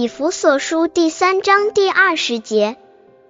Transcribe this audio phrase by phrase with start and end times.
[0.00, 2.78] 以弗所书第三章第二十节，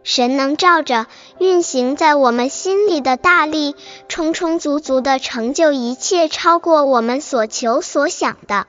[0.04, 1.08] 神能照着
[1.40, 3.74] 运行在我们心里的大力，
[4.08, 8.68] 充充足足的成就一切，超过我们所求所想的。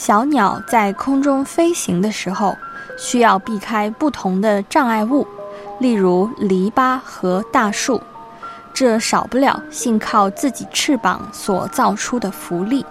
[0.00, 2.56] 小鸟在空中飞行的时候。
[2.96, 5.26] 需要避开不同的障碍物，
[5.78, 8.00] 例如篱笆和大树，
[8.74, 12.84] 这少不了信靠自己翅膀所造出的浮力。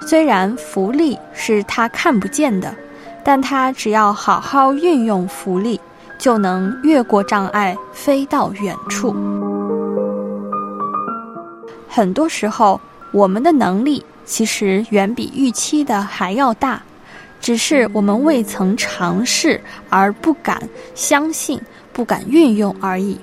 [0.00, 2.74] 虽然浮力是他看不见的，
[3.22, 5.80] 但他只要好好运用浮力，
[6.18, 9.14] 就能越过障碍，飞到远处。
[11.88, 12.80] 很多时候，
[13.12, 16.82] 我们的能力其实远比预期的还要大。
[17.38, 20.60] 只是我们未曾尝试，而不敢
[20.94, 21.60] 相信，
[21.92, 23.16] 不敢运用而已。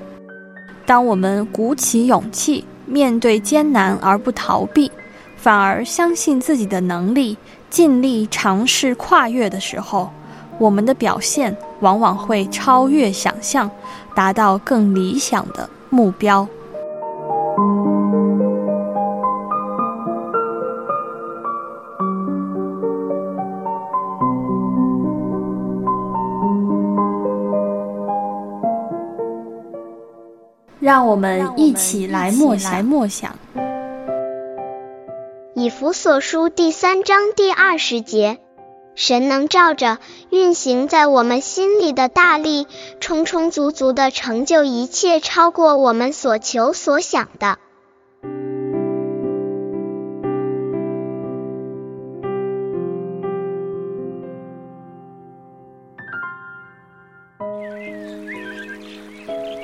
[0.86, 4.90] 当我们鼓起勇气面对艰难而不逃避，
[5.36, 7.36] 反而相信自己的能力，
[7.70, 10.10] 尽力尝试跨越的时候，
[10.60, 13.70] 我们的表现往往会超越想象，
[14.14, 16.48] 达到更理想的目标。
[30.84, 33.40] 让我们一起来默来默想。
[35.56, 38.40] 以弗所书第三章第二十节，
[38.94, 40.00] 神能照着
[40.30, 42.68] 运行在我们心里的大力，
[43.00, 47.60] 充充足足的成就一切，超过我们所求所想的。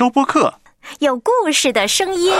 [0.00, 0.54] 收播客，
[1.00, 2.32] 有故事的声音。